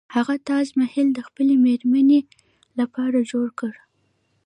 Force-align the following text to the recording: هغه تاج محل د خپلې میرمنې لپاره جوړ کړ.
هغه 0.15 0.35
تاج 0.47 0.67
محل 0.79 1.07
د 1.13 1.19
خپلې 1.27 1.55
میرمنې 1.65 2.21
لپاره 2.79 3.17
جوړ 3.31 3.47
کړ. 3.59 3.73